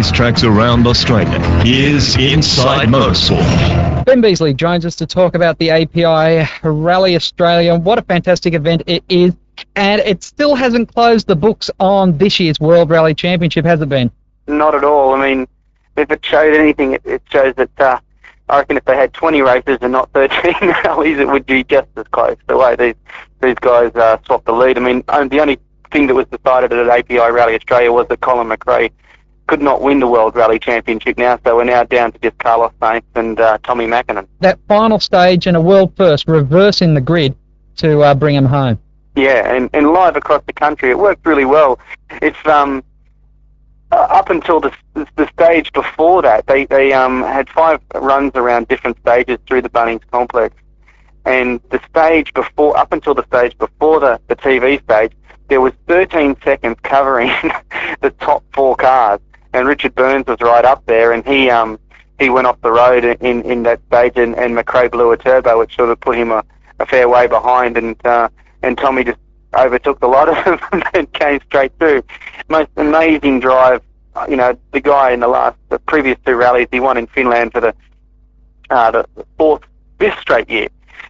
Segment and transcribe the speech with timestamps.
[0.00, 1.38] racetracks around Australia.
[1.62, 4.06] Here's Inside Motorsport.
[4.06, 7.76] Ben Beasley joins us to talk about the API Rally Australia.
[7.76, 9.34] What a fantastic event it is.
[9.76, 13.90] And it still hasn't closed the books on this year's World Rally Championship, has it
[13.90, 14.10] been?
[14.46, 15.12] Not at all.
[15.12, 15.46] I mean,
[15.98, 18.00] if it showed anything, it, it shows that uh,
[18.48, 21.88] I reckon if they had 20 races and not 13 rallies, it would be just
[21.96, 22.38] as close.
[22.46, 22.94] The way these
[23.42, 24.78] these guys uh, swapped the lead.
[24.78, 25.58] I mean, the only
[25.92, 28.90] thing that was decided at API Rally Australia was that Colin McRae
[29.50, 32.70] could not win the World Rally Championship now, so we're now down to just Carlos
[32.80, 34.28] Sainz and uh, Tommi Mäkinen.
[34.38, 37.34] That final stage and a world first, reversing the grid
[37.78, 38.78] to uh, bring him home.
[39.16, 41.80] Yeah, and, and live across the country, it worked really well.
[42.22, 42.84] It's um,
[43.90, 48.68] uh, up until the, the stage before that, they, they um, had five runs around
[48.68, 50.54] different stages through the Bunnings complex.
[51.24, 55.10] And the stage before, up until the stage before the, the TV stage,
[55.48, 57.32] there was 13 seconds covering
[58.00, 59.18] the top four cars.
[59.52, 61.78] And Richard Burns was right up there, and he um,
[62.18, 65.58] he went off the road in, in that stage, and, and McRae blew a turbo,
[65.58, 66.44] which sort of put him a,
[66.78, 68.28] a fair way behind, and uh,
[68.62, 69.18] and Tommy just
[69.54, 72.02] overtook the lot of them and came straight through.
[72.48, 73.82] Most amazing drive
[74.28, 77.52] you know, the guy in the last, the previous two rallies, he won in Finland
[77.52, 77.74] for the,
[78.70, 79.06] uh, the
[79.38, 79.62] fourth,
[79.98, 80.68] fifth straight year.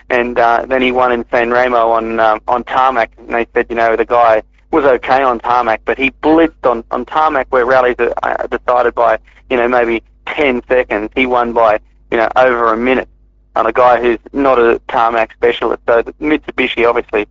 [0.08, 3.12] And uh, then he won in San Remo on um, on tarmac.
[3.16, 6.84] And they said, you know, the guy was okay on tarmac, but he blitzed on,
[6.90, 9.18] on tarmac where rallies are uh, decided by,
[9.48, 11.10] you know, maybe 10 seconds.
[11.14, 13.08] He won by, you know, over a minute
[13.56, 15.82] on a guy who's not a tarmac specialist.
[15.86, 17.26] So Mitsubishi obviously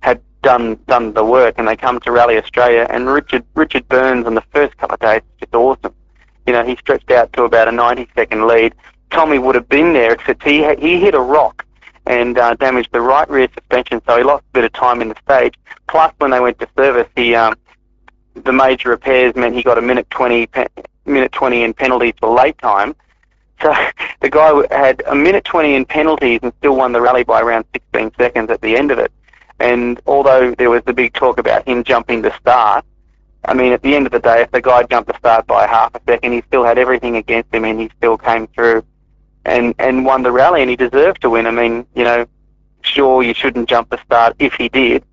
[0.00, 2.86] had done done the work, and they come to Rally Australia.
[2.88, 5.94] And Richard Richard Burns on the first couple of days just awesome.
[6.46, 8.74] You know, he stretched out to about a 90 second lead.
[9.10, 11.63] Tommy would have been there, except he he hit a rock
[12.06, 15.08] and uh, damaged the right rear suspension, so he lost a bit of time in
[15.08, 15.54] the stage.
[15.88, 17.54] Plus, when they went to service, he um,
[18.34, 20.66] the major repairs meant he got a minute 20 pe-
[21.06, 22.94] minute 20 in penalties for late time.
[23.62, 23.72] So
[24.20, 27.64] the guy had a minute 20 in penalties and still won the rally by around
[27.72, 29.12] 16 seconds at the end of it.
[29.60, 32.84] And although there was the big talk about him jumping the start,
[33.46, 35.66] I mean, at the end of the day, if the guy jumped the start by
[35.66, 38.84] half a second, he still had everything against him, and he still came through
[39.44, 41.46] and and won the rally, and he deserved to win.
[41.46, 42.26] I mean, you know,
[42.82, 45.04] sure you shouldn't jump the start if he did,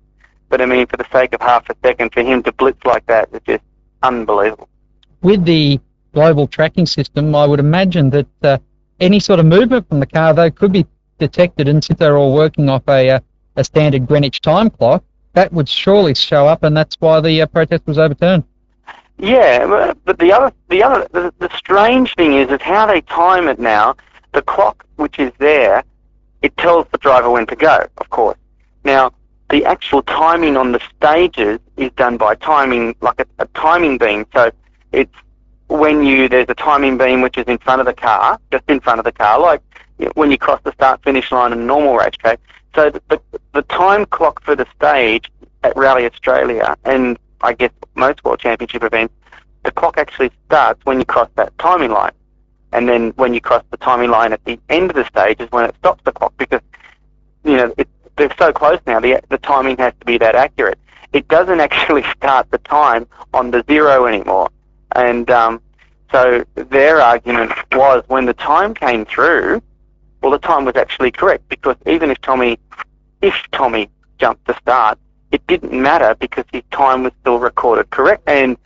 [0.48, 3.06] but I mean, for the sake of half a second, for him to blitz like
[3.06, 3.64] that is just
[4.02, 4.68] unbelievable.
[5.22, 5.80] With the
[6.12, 8.58] global tracking system, I would imagine that uh,
[9.00, 10.86] any sort of movement from the car, though, could be
[11.18, 13.20] detected, and since they're all working off a uh,
[13.56, 15.04] a standard Greenwich time clock,
[15.34, 18.44] that would surely show up, and that's why the uh, protest was overturned.
[19.18, 23.46] Yeah, but the other, the other, the, the strange thing is, is how they time
[23.48, 23.94] it now.
[24.32, 25.84] The clock which is there,
[26.42, 28.38] it tells the driver when to go, of course.
[28.84, 29.12] Now,
[29.50, 34.26] the actual timing on the stages is done by timing, like a, a timing beam.
[34.34, 34.50] So
[34.92, 35.14] it's
[35.68, 38.80] when you there's a timing beam which is in front of the car, just in
[38.80, 39.62] front of the car, like
[40.14, 42.40] when you cross the start finish line in a normal racetrack.
[42.74, 43.20] So the, the,
[43.52, 45.30] the time clock for the stage
[45.62, 49.14] at Rally Australia and I guess most World Championship events,
[49.64, 52.12] the clock actually starts when you cross that timing line.
[52.72, 55.50] And then when you cross the timing line at the end of the stage is
[55.52, 56.60] when it stops the clock because,
[57.44, 60.78] you know, it, they're so close now, the, the timing has to be that accurate.
[61.12, 64.50] It doesn't actually start the time on the zero anymore.
[64.94, 65.60] And um,
[66.10, 69.62] so their argument was when the time came through,
[70.22, 72.58] well, the time was actually correct because even if Tommy,
[73.22, 74.98] if Tommy jumped the start,
[75.32, 78.22] it didn't matter because his time was still recorded correct.
[78.26, 78.56] And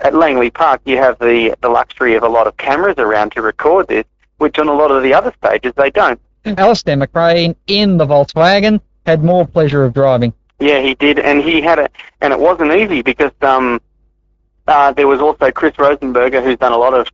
[0.00, 3.42] at Langley Park, you have the, the luxury of a lot of cameras around to
[3.42, 4.04] record this,
[4.38, 6.20] which on a lot of the other stages they don't.
[6.44, 10.32] Alister McRae in the Volkswagen had more pleasure of driving.
[10.58, 13.80] Yeah, he did, and he had it, and it wasn't easy because um,
[14.66, 17.08] uh, there was also Kris Rosenberger, who's done a lot of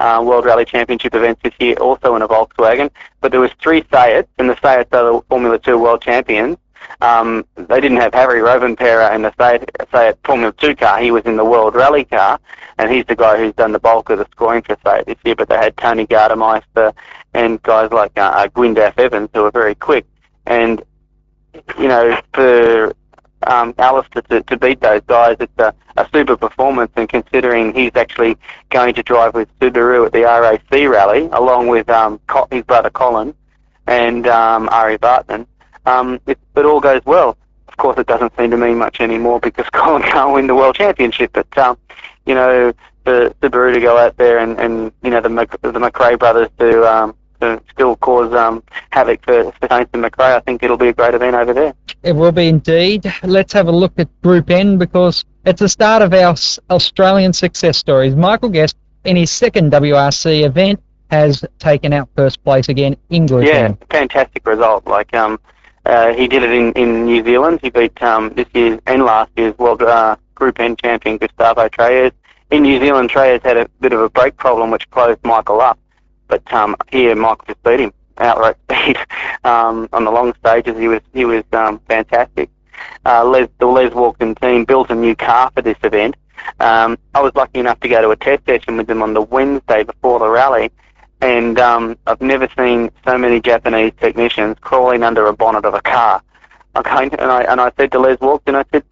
[0.00, 2.90] uh, World Rally Championship events this year, also in a Volkswagen.
[3.20, 6.56] But there was three Seats, and the Seats are the Formula 2 World Champions.
[7.00, 10.98] Um, they didn't have Harri Rovanperä in the Seat, Seat Formula 2 car.
[10.98, 12.40] He was in the World Rally car,
[12.78, 15.36] and he's the guy who's done the bulk of the scoring for Seat this year.
[15.36, 16.92] But they had Toni Gardemeister
[17.34, 20.06] and guys like uh, uh Gwyndaf Evans who are very quick.
[20.46, 20.82] And,
[21.78, 22.92] you know, for
[23.46, 25.36] um, Alister to, to beat those guys.
[25.40, 28.36] It's a, a super performance, and considering he's actually
[28.70, 33.34] going to drive with Subaru at the RAC rally, along with um, his brother Colin
[33.86, 35.46] and um, Ari Bartman,
[35.86, 37.36] um, it, it all goes well.
[37.68, 40.76] Of course, it doesn't seem to mean much anymore because Colin can't win the world
[40.76, 41.32] championship.
[41.32, 41.78] But um,
[42.26, 42.72] you know,
[43.04, 46.84] for Subaru to go out there and, and you know the the McRae brothers to
[46.92, 50.88] um, to still cause um, havoc for, for Sainz and McRae, I think it'll be
[50.88, 51.72] a great event over there.
[52.02, 53.12] It will be indeed.
[53.22, 56.34] Let's have a look at Group N because it's the start of our
[56.70, 58.14] Australian success stories.
[58.16, 63.46] Michael Guest in his second WRC event has taken out first place again in Group
[63.46, 63.78] Yeah, N.
[63.90, 64.86] fantastic result.
[64.86, 65.38] Like um,
[66.14, 67.60] he did it in, in New Zealand.
[67.62, 72.12] He beat um, this year's and last year's World uh, Group N champion Gustavo Trelles.
[72.50, 75.78] In New Zealand, Treyes had a bit of a brake problem which closed Michael up,
[76.28, 78.98] but um, here Michael just beat him outright speed
[79.44, 80.76] um, on the long stages.
[80.78, 82.50] He was he was um, fantastic.
[83.04, 86.16] Uh, Les, the Les Walkden team built a new car for this event.
[86.60, 89.22] Um, I was lucky enough to go to a test session with them on the
[89.22, 90.70] Wednesday before the rally,
[91.20, 95.80] and um, I've never seen so many Japanese technicians crawling under a bonnet of a
[95.80, 96.22] car.
[96.76, 98.84] Okay, and I and I said to Les Walkden, I said,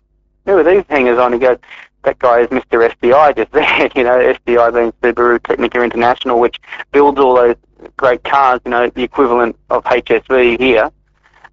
[0.45, 1.59] "Who are these hangers on?" He goes,
[2.03, 2.91] "That guy is Mr.
[2.91, 3.91] STI just there.
[3.95, 6.59] you know, STI being Subaru Tecnica International, which
[6.93, 7.57] builds all those
[7.97, 8.61] great cars.
[8.65, 10.91] You know, the equivalent of HSV here."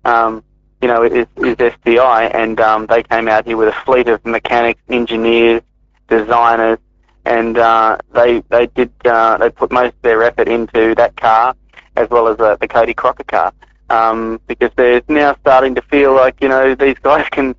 [0.06, 0.44] Um,
[0.82, 4.26] you know, is, is STI, and um, they came out here with a fleet of
[4.26, 5.62] mechanics, engineers,
[6.10, 6.78] designers,
[7.26, 11.56] and uh, they they did uh, they put most of their effort into that car
[11.96, 13.54] as well as uh, the Cody Crocker car
[13.90, 17.56] um, because they're now starting to feel like you know these guys can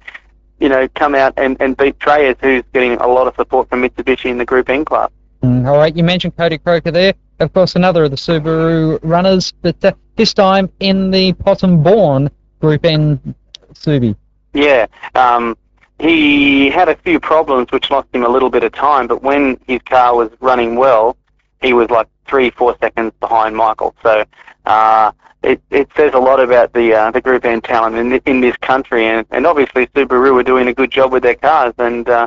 [0.60, 3.82] you know come out and, and beat Trelles who's getting a lot of support from
[3.82, 5.10] Mitsubishi in the Group N class.
[5.42, 7.14] Mm, all right, you mentioned Cody Crocker there.
[7.40, 12.30] Of course, another of the Subaru runners, but uh, this time in the Possum Bourne
[12.60, 13.34] Group N
[13.74, 14.16] Subi.
[14.52, 14.86] Yeah,
[15.16, 15.56] um,
[15.98, 19.58] he had a few problems which lost him a little bit of time, but when
[19.66, 21.16] his car was running well,
[21.62, 23.94] he was like three, four seconds behind Michael.
[24.02, 24.24] So
[24.66, 25.12] uh,
[25.42, 28.56] it, it says a lot about the uh, the Group N talent in in this
[28.56, 32.26] country, and, and obviously Subaru were doing a good job with their cars, and uh,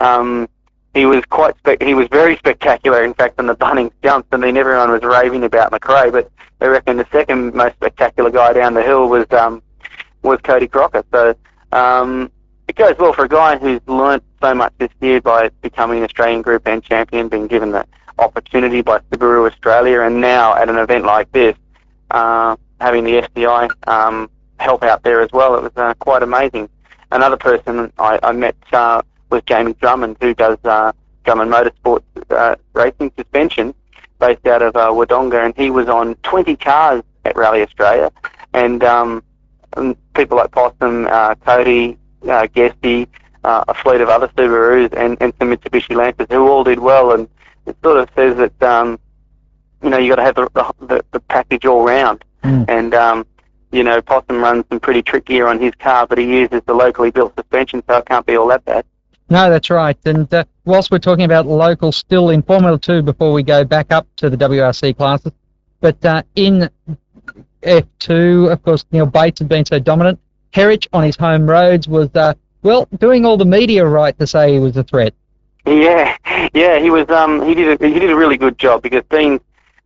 [0.00, 0.48] um,
[0.94, 3.04] he was quite spec- he was very spectacular.
[3.04, 6.68] In fact, on the Bunnings jumps, I mean everyone was raving about McRae, but they
[6.68, 9.62] reckon the second most spectacular guy down the hill was um,
[10.22, 11.04] was Cody Crocker.
[11.12, 11.34] So
[11.72, 12.30] um,
[12.74, 16.04] it goes well for a guy who's learnt so much this year by becoming an
[16.04, 17.86] Australian Group N champion, being given the
[18.18, 21.56] opportunity by Subaru Australia, and now at an event like this,
[22.10, 24.28] uh, having the STI um,
[24.58, 25.54] help out there as well.
[25.54, 26.68] It was uh, quite amazing.
[27.12, 30.90] Another person I, I met uh, was Jamie Drummond, who does uh,
[31.24, 33.72] Drummond Motorsports uh, racing suspension,
[34.18, 38.10] based out of uh, Wodonga, and he was on 20 cars at Rally Australia,
[38.52, 39.22] and, um,
[39.76, 41.98] and people like Possum, uh, Cody,
[42.28, 43.08] uh, Guesty,
[43.44, 47.12] uh, a fleet of other Subarus, and, and some Mitsubishi Lancers who all did well,
[47.12, 47.28] and
[47.66, 48.98] it sort of says that um,
[49.82, 52.66] you know you got to have the, the the package all round, Mm.
[52.68, 53.26] and um,
[53.72, 56.74] you know Possum runs some pretty trick gear on his car, but he uses the
[56.74, 58.84] locally built suspension, so it can't be all that bad.
[59.30, 59.96] No, that's right.
[60.04, 63.90] And uh, whilst we're talking about local still in Formula 2 before we go back
[63.90, 65.32] up to the WRC classes,
[65.80, 66.68] but uh, in
[67.62, 70.20] F2, of course, Neal Bates has been so dominant.
[70.54, 74.52] Herridge on his home roads was, uh, well, doing all the media right to say
[74.52, 75.14] he was a threat.
[75.66, 76.16] Yeah,
[76.52, 77.08] yeah, he was.
[77.08, 77.80] Um, he did.
[77.80, 79.40] A, he did a really good job because being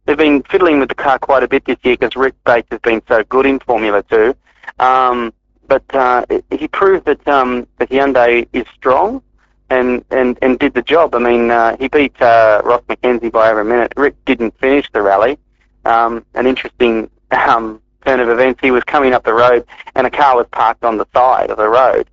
[0.06, 2.80] they've been fiddling with the car quite a bit this year because Rick Bates has
[2.80, 4.34] been so good in Formula Two.
[4.80, 5.32] Um,
[5.68, 9.22] but uh, he proved that um, that Hyundai is strong
[9.70, 11.14] and, and, and did the job.
[11.14, 13.92] I mean, uh, he beat uh, Ross McKenzie by over a minute.
[13.96, 15.38] Rick didn't finish the rally.
[15.84, 18.60] Um, an interesting um, turn of events.
[18.62, 21.58] He was coming up the road and a car was parked on the side of
[21.58, 22.08] the road.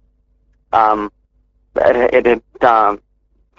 [0.73, 1.11] Um,
[1.77, 3.01] it, it had um,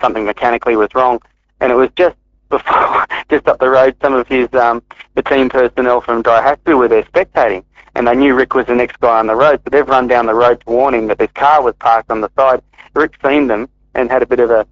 [0.01, 1.21] something mechanically was wrong,
[1.61, 2.17] and it was just
[2.51, 3.97] before, just up the road.
[4.03, 4.83] Some of his um,
[5.15, 7.65] the team personnel from Daihatsu were there spectating,
[7.95, 10.27] and they knew Rick was the next guy on the road, so they've run down
[10.27, 12.63] the road to warn him that this car was parked on the side.
[12.95, 14.67] Rick seen them and had a bit of a.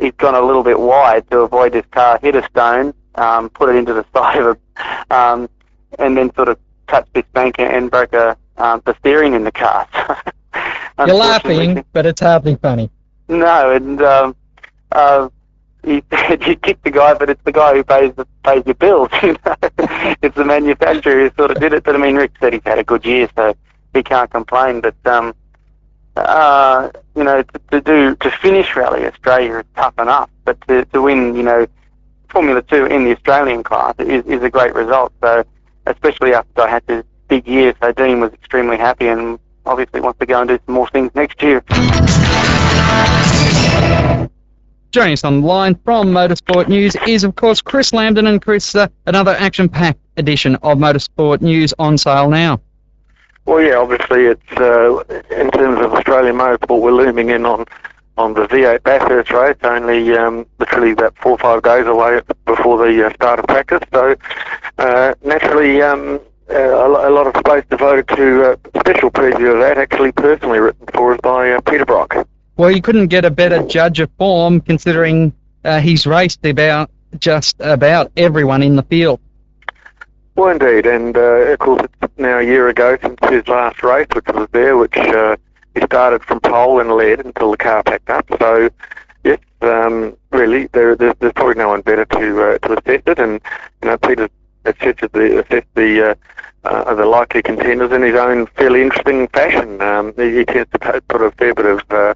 [0.00, 3.68] He's gone a little bit wide to avoid this car, hit a stone, um, put
[3.68, 5.48] it into the side of a, um,
[5.98, 6.58] and then sort of
[6.90, 9.88] touched this bank and broke a, um, the steering in the car.
[11.06, 12.90] You're laughing, but it's hardly funny.
[13.28, 14.36] No, and um,
[14.92, 15.28] uh,
[15.84, 16.02] he
[16.42, 19.08] he kicked the guy, but it's the guy who pays the, pays your bills.
[19.22, 19.56] You know,
[20.22, 21.84] it's the manufacturer who sort of did it.
[21.84, 23.54] But I mean, Rick said he's had a good year, so
[23.94, 24.80] he can't complain.
[24.80, 25.34] But um,
[26.16, 30.84] uh, you know, to, to do to finish Rally Australia is tough enough, but to,
[30.86, 31.66] to win, you know,
[32.28, 35.12] Formula Two in the Australian class is, is a great result.
[35.20, 35.44] So,
[35.86, 40.18] especially after I had this big year, so Dean was extremely happy and obviously wants
[40.18, 41.62] to go and do some more things next year.
[44.90, 48.28] Joining us on the line from Motorsport News is, of course, Chris Lambden.
[48.28, 52.60] And Chris, uh, another action-packed edition of Motorsport News on sale now.
[53.46, 57.66] Well, yeah, obviously it's uh, in terms of Australian motorsport, we're looming in on
[58.20, 59.56] on the V8 Bathurst race.
[59.62, 63.80] Only um, literally about four or five days away before the uh, start of practice.
[63.92, 64.14] So
[64.78, 69.78] uh, naturally, um, uh, a lot of space devoted to uh, special preview of that.
[69.78, 72.26] Actually, personally written for us by uh, Peter Brock.
[72.56, 75.32] Well, you couldn't get a better judge of form considering
[75.64, 79.18] uh, he's raced about just about everyone in the field.
[80.36, 84.06] Well, indeed, and uh, of course it's now a year ago since his last race,
[84.14, 84.94] which was there, which
[85.74, 88.26] he started from pole and led until the car packed up.
[88.38, 88.70] So,
[89.24, 93.18] yes, um, really, there, there's, there's probably no one better to uh, to assess it,
[93.18, 93.40] and
[93.82, 94.28] you know, Peter
[94.64, 96.14] assessed the assessed the uh,
[96.64, 99.80] uh, the likely contenders in his own fairly interesting fashion.
[99.80, 102.14] Um, he, he tends to put a fair bit of uh,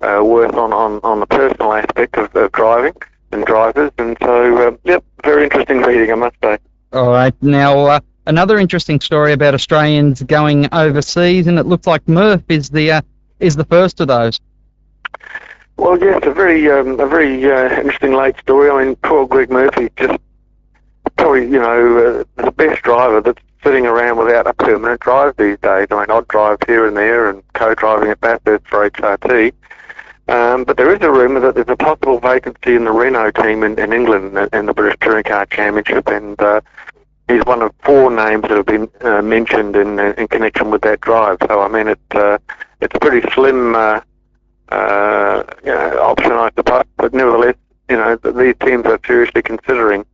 [0.00, 2.94] uh, worth on, on, on the personal aspect of, of driving
[3.32, 6.58] and drivers, and so uh, yep, very interesting reading, I must say.
[6.92, 7.34] All right.
[7.42, 12.70] Now, uh, another interesting story about Australians going overseas, and it looks like Murph is
[12.70, 13.00] the uh,
[13.40, 14.40] is the first of those.
[15.76, 18.70] Well, yes, a very um, a very uh, interesting late story.
[18.70, 20.18] I mean, poor Greg Murphy, just
[21.16, 25.58] probably you know uh, the best driver that's sitting around without a permanent drive these
[25.58, 25.88] days.
[25.90, 29.52] I mean, odd drives here and there, and co-driving at Bathurst for HRT.
[30.28, 33.62] Um, but there is a rumour that there's a possible vacancy in the Renault team
[33.62, 36.60] in, in England in the British Touring Car Championship, and uh,
[37.28, 41.00] he's one of four names that have been uh, mentioned in, in connection with that
[41.00, 41.38] drive.
[41.46, 42.38] So I mean, it uh,
[42.80, 44.00] it's a pretty slim uh,
[44.68, 46.84] uh, know, option, I suppose.
[46.96, 47.56] But nevertheless,
[47.88, 50.04] you know, these teams are seriously considering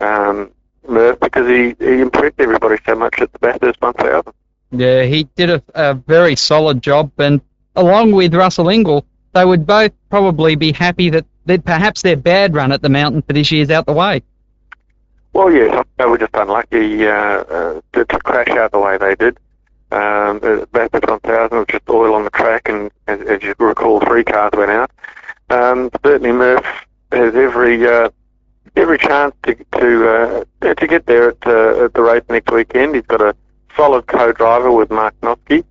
[0.00, 0.50] um,
[0.88, 4.32] Murph because he, he impressed everybody so much at the Bathurst 1000.
[4.72, 7.40] Yeah, he did a, a very solid job, and
[7.76, 12.54] along with Russell Ingall, they would both probably be happy that, that perhaps their bad
[12.54, 14.22] run at the mountain for this year is out the way.
[15.36, 19.36] Well, yes, they were just unlucky uh, uh, to, crash out the way they did.
[19.92, 20.38] Um,
[20.72, 24.52] Bathurst 1000 was just oil on the track, and as, as you recall, three cars
[24.56, 24.90] went out.
[25.50, 26.64] Um, certainly, Murph
[27.12, 28.08] has every uh,
[28.76, 32.94] every chance to to uh, to get there at, uh, at the race next weekend.
[32.94, 33.36] He's got a
[33.76, 35.62] solid co-driver with Mark Noske,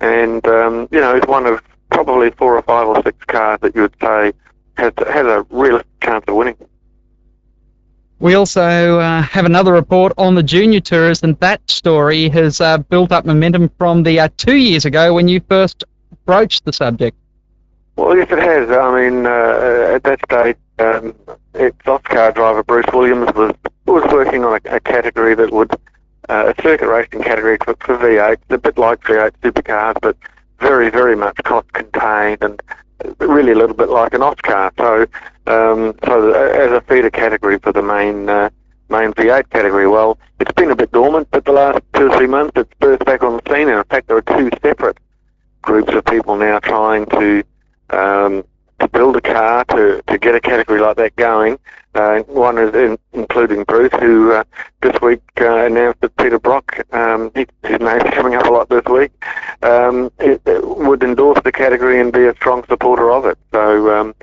[0.00, 3.74] and um, you know he's one of probably four or five or six cars that
[3.74, 4.32] you would say
[4.74, 6.54] has has a real chance of winning.
[8.20, 12.76] We also uh, have another report on the junior tours, and that story has uh,
[12.78, 15.84] built up momentum from the uh, two years ago when you first
[16.26, 17.16] broached the subject.
[17.96, 18.70] Well, yes, it has.
[18.70, 21.14] I mean, uh, at that stage, um,
[21.54, 23.54] ex-AUSCAR driver Bruce Williams was
[23.86, 25.70] was working on a, a category that would
[26.28, 30.16] uh, a circuit racing category for, for V8, a bit like V8 supercars, but
[30.60, 32.62] very, very much cost contained and
[33.18, 34.70] really a little bit like an AUSCAR.
[34.76, 35.06] So,
[35.50, 38.50] um, so as a feeder category for the main uh,
[38.88, 42.26] main V8 category, well, it's been a bit dormant, but the last two or three
[42.26, 43.68] months it's burst back on the scene.
[43.68, 44.98] And in fact, there are two separate
[45.62, 47.44] groups of people now trying to
[47.90, 48.44] um,
[48.80, 51.58] to build a car to, to get a category like that going.
[51.94, 54.44] Uh, one is in, including Bruce, who uh,
[54.80, 58.68] this week uh, announced that Peter Brock, um, he, his name's coming up a lot
[58.68, 59.10] this week,
[59.62, 63.36] um, it, it would endorse the category and be a strong supporter of it.
[63.52, 64.14] So, um,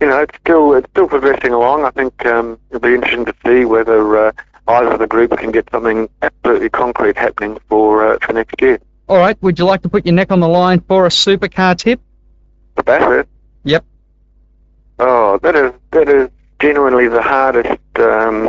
[0.00, 1.84] you know, it's still it's still progressing along.
[1.84, 4.32] I think um, it'll be interesting to see whether uh,
[4.68, 8.78] either of the groups can get something absolutely concrete happening for uh, for next year.
[9.08, 9.40] All right.
[9.42, 12.00] Would you like to put your neck on the line for a supercar tip?
[12.76, 13.28] The Bathurst.
[13.64, 13.84] Yep.
[14.98, 16.28] Oh, that is that is
[16.60, 18.46] genuinely the hardest um,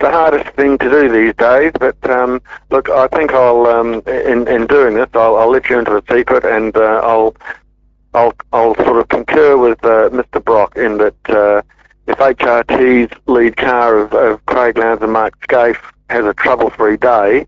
[0.00, 1.72] the hardest thing to do these days.
[1.78, 2.40] But um,
[2.70, 6.14] look, I think I'll um, in in doing this, I'll, I'll let you into the
[6.14, 7.34] secret, and uh, I'll
[8.18, 10.44] I'll I'll sort of concur with uh, Mr.
[10.44, 11.62] Brock in that uh,
[12.08, 15.78] if HRT's lead car of, of Craig Lowndes and Mark Skaife
[16.10, 17.46] has a trouble-free day,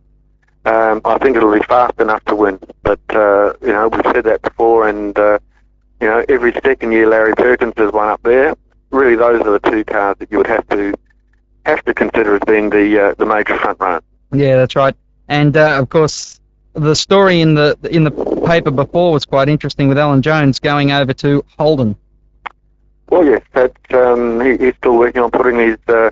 [0.66, 2.60] um, I think it'll be fast enough to win.
[2.84, 5.40] But uh, you know, we've said that before, and uh,
[6.00, 8.54] you know, every second year Larry Perkins has won up there.
[8.90, 10.94] Really, those are the two cars that you would have to
[11.66, 14.02] have to consider as being the uh, the major front runner.
[14.32, 14.94] Yeah, that's right.
[15.26, 16.39] And uh, of course,
[16.74, 18.10] the story in the in the
[18.46, 21.96] paper before was quite interesting with Alan Jones going over to Holden.
[23.08, 26.10] Well, yes, that um, he, he's still working on putting his uh,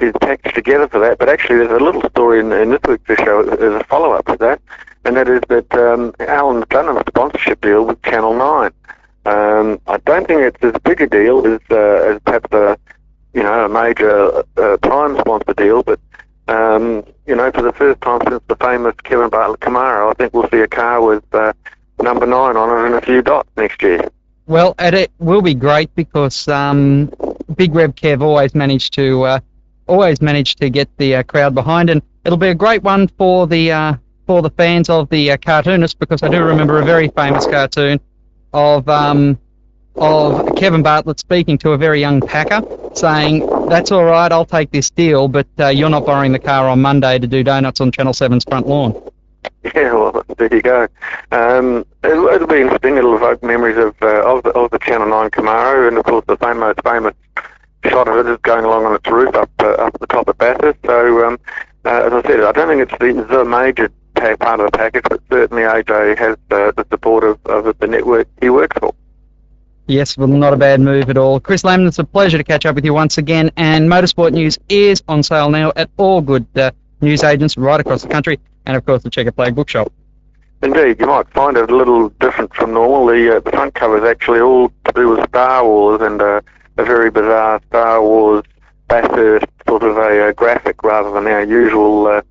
[0.00, 1.18] his package together for that.
[1.18, 4.26] But actually, there's a little story in, in this week's show as a follow up
[4.26, 4.60] to that,
[5.04, 8.70] and that is that um, Alan's done a sponsorship deal with Channel Nine.
[9.26, 12.78] Um, I don't think it's as big a deal as, uh, as perhaps a,
[13.34, 15.98] you know, a major uh, prime sponsor deal, but
[16.46, 20.32] um, you know, for the first time since the famous Kevin Bartlett Camaro, I think
[20.32, 21.52] we'll see a car with uh,
[22.00, 24.08] number nine on it and a few dots next year.
[24.46, 27.12] Well, it will be great because um,
[27.56, 29.40] Big Rev Kev always managed to uh,
[29.88, 33.48] always managed to get the uh, crowd behind, and it'll be a great one for
[33.48, 33.94] the uh,
[34.26, 37.98] for the fans of the uh, cartoonist because I do remember a very famous cartoon
[38.52, 39.38] of um,
[39.98, 42.62] of Kevin Bartlett speaking to a very young packer,
[42.94, 46.68] saying, "That's all right, I'll take this deal, but uh, you're not borrowing the car
[46.68, 48.94] on Monday to do donuts on Channel 7's front lawn."
[49.74, 50.86] Yeah, well, there you go.
[51.32, 52.96] Um, it'll, it'll, be interesting.
[52.96, 56.24] It'll evoke memories of uh, of, the, of the Channel 9 Camaro, and of course
[56.28, 57.14] the famous famous
[57.84, 60.38] shot of it is going along on its roof up uh, up the top of
[60.38, 60.78] Bathurst.
[60.84, 61.38] So um,
[61.84, 63.90] uh, as I said, I don't think it's the, the major
[64.36, 68.28] part of the package, but certainly AJ has uh, the support of, of the network
[68.40, 68.94] he works for.
[69.88, 71.38] Yes, well, not a bad move at all.
[71.38, 73.50] Chris Lambden, it's a pleasure to catch up with you once again.
[73.56, 78.02] And Motorsport News is on sale now at all good uh, news agents right across
[78.02, 79.92] the country, and of course the Checker Flag Bookshop.
[80.62, 83.06] Indeed, you might find it a little different from normal.
[83.06, 86.40] The, uh, the front cover is actually all to do with Star Wars and uh,
[86.78, 88.42] a very bizarre Star Wars
[88.88, 92.22] Bathurst sort of a uh, graphic rather than our usual uh,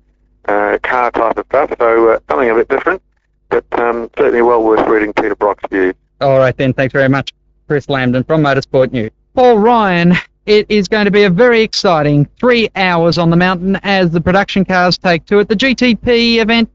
[0.46, 1.72] uh, car type of stuff.
[1.78, 3.02] So uh, something a bit different,
[3.48, 5.94] but um, certainly well worth reading Peter Brock's views.
[6.20, 7.32] All right then, thanks very much,
[7.66, 9.10] Chris Lambden from Motorsport News.
[9.34, 10.14] Paul Ryan,
[10.46, 14.20] it is going to be a very exciting three hours on the mountain as the
[14.20, 15.48] production cars take to it.
[15.48, 16.70] The GTP event,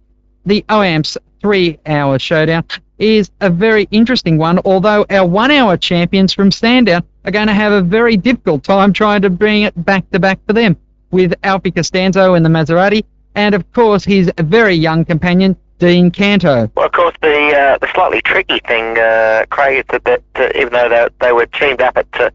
[0.46, 2.66] the OAMPS three-hour showdown,
[3.00, 7.72] is a very interesting one, although our one-hour champions from Sandown are going to have
[7.72, 10.78] a very difficult time trying to bring it back to back for them
[11.10, 13.04] with Alfie Costanzo in the Maserati
[13.36, 16.70] and, of course, his very young companion, Dean Canto.
[16.76, 20.74] Well, of course, the uh, the slightly tricky thing, uh, Craig, is that, that even
[20.74, 22.32] though they, they were teamed up at uh,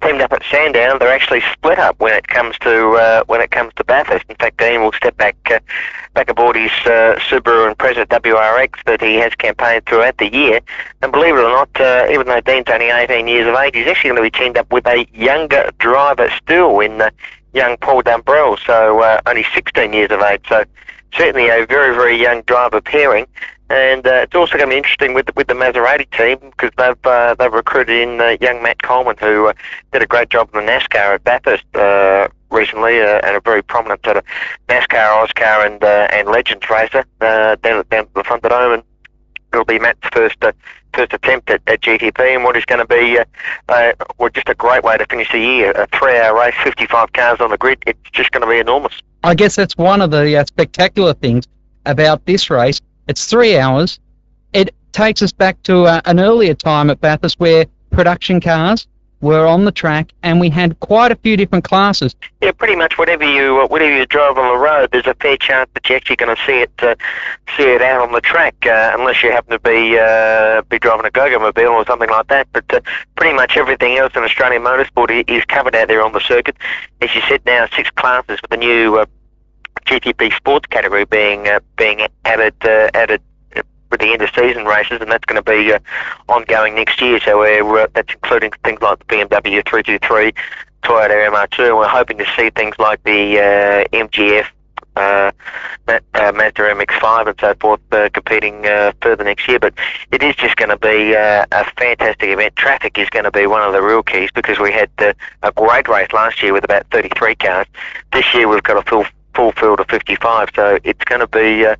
[0.00, 3.50] teamed up at Sandown, they're actually split up when it comes to uh, when it
[3.50, 4.24] comes to Bathurst.
[4.28, 5.58] In fact, Dean will step back uh,
[6.14, 10.60] back aboard his Subaru Impreza WRX that he has campaigned throughout the year.
[11.02, 14.10] And believe it or not, even though Dean's only 18 years of age, he's actually
[14.10, 17.02] going to be teamed up with a younger driver still in
[17.54, 20.44] young Paul Dumbrell, so uh, only 16 years of age.
[20.48, 20.64] So
[21.12, 23.26] certainly a very, very young driver pairing.
[23.70, 27.06] And uh, it's also going to be interesting with with the Maserati team because they've
[27.06, 29.52] uh, they've recruited in uh, young Matt Coleman who uh,
[29.92, 33.62] did a great job in the NASCAR at Bathurst uh, recently uh, and a very
[33.62, 34.24] prominent sort of
[34.68, 38.72] NASCAR, AUSCAR and and Legends racer down, down at the the.
[38.72, 38.82] And
[39.52, 40.38] it'll be Matt's first
[40.94, 43.18] first attempt at, at GTP and what is going to be
[43.68, 45.72] well, just a great way to finish the year.
[45.72, 47.82] A three-hour race, 55 cars on the grid.
[47.86, 48.94] It's just going to be enormous.
[49.24, 51.46] I guess that's one of the spectacular things
[51.84, 52.80] about this race.
[53.08, 53.98] It's three hours.
[54.52, 58.86] It takes us back to uh, an earlier time at Bathurst where production cars
[59.20, 62.14] were on the track and we had quite a few different classes.
[62.40, 65.36] Yeah, pretty much whatever you uh, whatever you drive on the road, there's a fair
[65.36, 66.94] chance that you're actually going to see it uh,
[67.56, 71.06] see it out on the track, uh, unless you happen to be uh, be driving
[71.06, 72.46] a Goggomobil or something like that.
[72.52, 72.80] But uh,
[73.16, 76.56] pretty much everything else in Australian motorsport is covered out there on the circuit.
[77.00, 79.06] As you said, now six classes with the new uh,
[79.88, 83.22] GTP sports category being uh, being added uh, added
[83.90, 85.78] with the end of season races, and that's going to be uh,
[86.28, 87.18] ongoing next year.
[87.20, 90.32] So we're, uh, that's including things like the BMW 323,
[90.82, 94.46] Toyota MR2, and we're hoping to see things like the uh, MGF.
[94.96, 95.30] Uh,
[95.86, 96.00] uh,
[96.34, 99.72] Mazda MX-5 and so forth uh, competing uh, further next year, but
[100.10, 102.56] it is just going to be uh, a fantastic event.
[102.56, 105.12] Traffic is going to be one of the real keys because we had uh,
[105.44, 107.66] a great race last year with about 33 cars.
[108.12, 109.06] This year we've got a full
[109.38, 111.76] full field of 55, so it's going to be uh,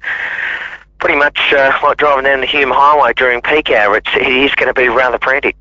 [1.00, 3.96] pretty much uh, like driving down the Hume Highway during peak hour.
[3.96, 5.56] It's, it is going to be rather frantic.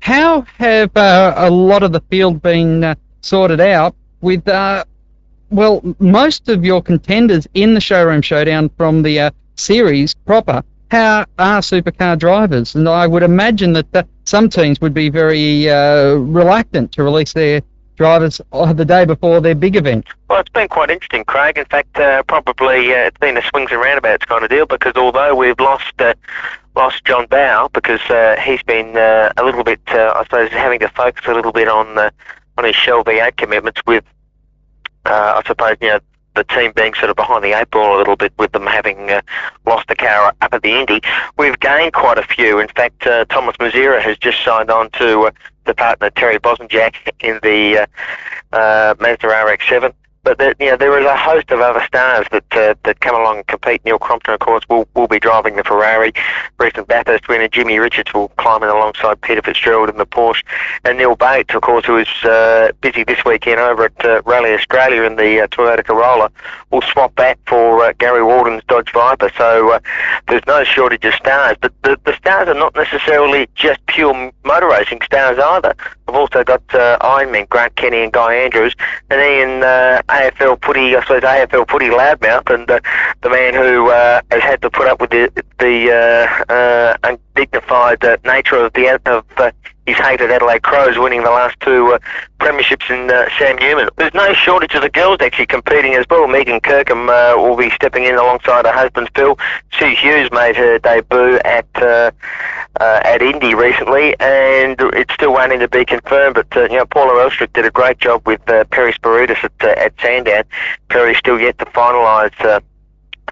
[0.00, 4.84] How have uh, a lot of the field been uh, sorted out with, uh,
[5.50, 11.26] well, most of your contenders in the showroom showdown from the uh, series proper how
[11.38, 12.74] are supercar drivers?
[12.74, 17.62] And I would imagine that some teams would be very reluctant to release their
[17.96, 20.06] drivers the day before their big event.
[20.28, 21.58] Well, it's been quite interesting, Craig.
[21.58, 24.94] In fact, uh, probably uh, it's been a swings and roundabouts kind of deal because
[24.96, 26.14] although we've lost uh,
[26.76, 30.80] lost John Bowe because uh, he's been uh, a little bit, uh, I suppose, having
[30.80, 32.10] to focus a little bit on
[32.56, 34.04] on his Shell V8 commitments with,
[35.04, 36.00] I suppose, you know,
[36.34, 39.10] the team being sort of behind the eight ball a little bit with them having
[39.10, 39.20] uh,
[39.66, 41.00] lost the car up at the Indy.
[41.38, 42.58] We've gained quite a few.
[42.58, 45.30] In fact, uh, Thomas Mezera has just signed on to uh,
[45.64, 47.86] the partner Terry Bosnjak in the
[48.52, 49.92] uh, uh, Mazda RX-7.
[50.24, 53.36] But there, know, there is a host of other stars that uh, that come along
[53.36, 53.84] and compete.
[53.84, 56.12] Neil Crompton, of course, will will be driving the Ferrari.
[56.58, 60.42] Recent Bathurst winner Jimmy Richards will climb in alongside Peter Fitzgerald in the Porsche,
[60.84, 64.54] and Neal Bates, of course, who is uh, busy this weekend over at uh, Rally
[64.54, 66.30] Australia in the uh, Toyota Corolla,
[66.70, 69.30] will swap back for uh, Gary Walden's Dodge Viper.
[69.36, 69.80] So uh,
[70.28, 71.58] there's no shortage of stars.
[71.60, 75.74] But the, the stars are not necessarily just pure motor racing stars either.
[76.08, 78.74] I've also got Ironman, Grant Kenny and Guy Andrews,
[79.10, 79.60] and Ian
[80.14, 82.80] AFL Footy, I suppose AFL Footy loudmouth, and uh,
[83.22, 88.04] the man who uh, has had to put up with the, the uh, uh, undignified
[88.04, 89.50] uh, nature of the of uh,
[89.86, 91.98] his hated Adelaide Crows winning the last two uh,
[92.38, 93.88] premierships in uh, Sam Newman.
[93.96, 96.26] There's no shortage of the girls actually competing as well.
[96.26, 99.38] Megan Kirkham uh, will be stepping in alongside her husband Phil.
[99.78, 102.10] Sue Hughes made her debut at uh,
[102.80, 106.34] uh, at Indy recently, and it's still waiting to be confirmed.
[106.34, 109.78] But uh, you know, Paula Elstrick did a great job with uh, Perry Spiritus at
[109.78, 110.44] at Sandown.
[110.88, 112.62] Perry's still yet to finalise.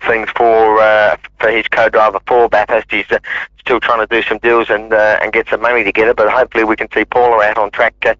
[0.06, 2.90] Things for uh, for his co-driver for Bathurst.
[2.90, 3.18] He's uh,
[3.60, 6.64] still trying to do some deals and uh, and get some money together, but hopefully
[6.64, 8.14] we can see Paula out on track uh,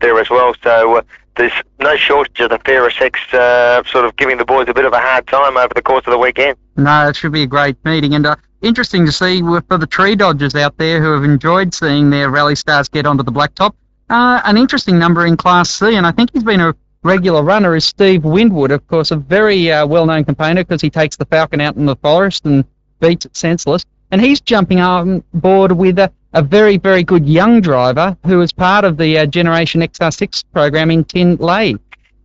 [0.00, 0.54] there as well.
[0.62, 1.02] So uh,
[1.36, 4.84] there's no shortage of the fairer sex uh, sort of giving the boys a bit
[4.84, 6.56] of a hard time over the course of the weekend.
[6.76, 10.16] No, it should be a great meeting and uh, interesting to see for the tree
[10.16, 13.74] dodgers out there who have enjoyed seeing their rally stars get onto the blacktop.
[14.10, 16.74] Uh, an interesting number in Class C, and I think he's been a
[17.08, 21.16] regular runner, is Steve Windwood, of course, a very uh, well-known campaigner because he takes
[21.16, 22.64] the Falcon out in the forest and
[23.00, 23.86] beats it senseless.
[24.10, 28.52] And he's jumping on board with a, a very, very good young driver who is
[28.52, 31.76] part of the uh, Generation XR6 program in Tin Lay.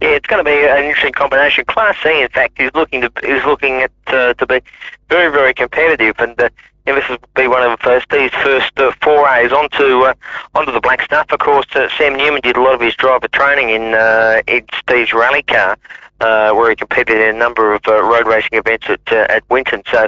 [0.02, 1.64] Yeah, it's going to be an interesting combination.
[1.64, 4.60] Class C, in fact, is looking to is looking at uh, to be
[5.08, 6.50] very very competitive, and uh,
[6.86, 10.14] yeah, this will be one of uh, Steve's first uh, forays onto uh,
[10.54, 11.32] onto the black stuff.
[11.32, 14.66] Of course, uh, Sam Newman did a lot of his driver training in uh, in
[14.80, 15.78] Steve's rally car.
[16.22, 20.08] Uh, where he competed in a number of road racing events at at Winton, so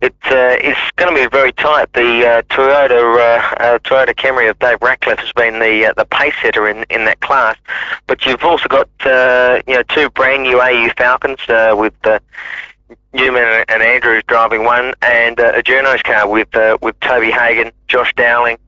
[0.00, 1.92] it it's going to be very tight.
[1.92, 7.04] The Toyota Toyota Camry of Dave Ratcliffe has been the the pace setter in, in
[7.04, 7.56] that class,
[8.08, 8.88] but you've also got
[9.68, 11.38] you know two brand new AU Falcons
[11.78, 11.94] with
[13.12, 17.72] Newman and Andrews driving one, and uh, a journo's car with uh, with Toby Hagon,
[17.88, 18.58] Josh Dowling,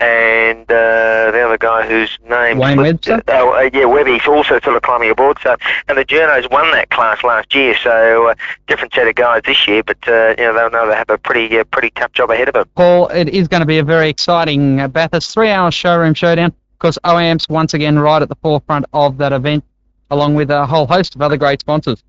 [0.00, 3.20] and uh, the other guy whose name Wayne Webster?
[3.28, 5.38] Oh, uh, yeah, Webby's also sort of climbing aboard.
[5.42, 5.56] So,
[5.88, 8.34] and the journos won that class last year, so uh,
[8.68, 11.18] different set of guys this year, but uh, you know they'll know they have a
[11.18, 12.68] pretty uh, pretty tough job ahead of them.
[12.76, 16.46] Paul, it is going to be a very exciting uh, Bathurst three-hour showroom showdown.
[16.46, 19.64] Of course, OAMP's once again right at the forefront of that event,
[20.12, 22.04] along with a whole host of other great sponsors.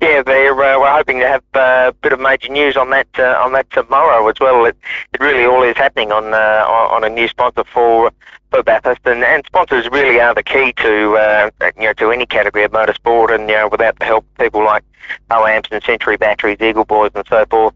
[0.00, 3.08] Yeah, they're, uh, we're hoping to have uh, a bit of major news on that
[3.18, 4.64] uh, on that tomorrow as well.
[4.64, 4.76] It,
[5.12, 8.12] it really all is happening on uh, on, a new sponsor for
[8.50, 12.26] for Bathurst, and, and sponsors really are the key to uh, you know to any
[12.26, 13.34] category of motorsport.
[13.34, 14.84] And you know, without the help of people like
[15.30, 17.74] OAMPS and Century Batteries, Eagle Boys, and so forth,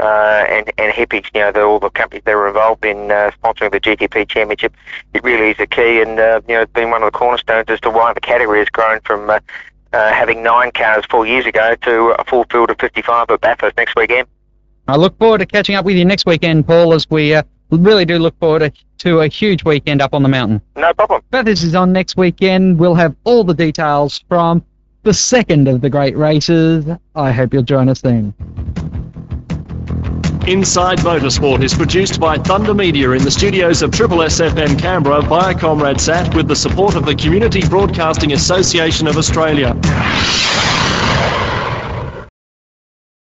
[0.00, 3.30] uh, and and Hippies, you know, the, all the companies that are involved in uh,
[3.42, 4.74] sponsoring the GTP Championship,
[5.12, 7.66] it really is a key, and uh, you know, it's been one of the cornerstones
[7.68, 9.30] as to why the category has grown from.
[9.94, 13.76] Uh, having nine cars four years ago to a full field of 55 at Bathurst
[13.76, 14.26] next weekend.
[14.88, 18.04] I look forward to catching up with you next weekend, Paul, as we uh, really
[18.04, 20.60] do look forward to, to a huge weekend up on the mountain.
[20.74, 21.22] No problem.
[21.30, 22.76] Bathurst is on next weekend.
[22.76, 24.64] We'll have all the details from
[25.04, 26.86] the second of the great races.
[27.14, 28.34] I hope you'll join us then.
[30.46, 35.54] Inside Motorsport is produced by Thunder Media in the studios of Triple SFM Canberra via
[35.54, 39.72] ComRadSat with the support of the Community Broadcasting Association of Australia.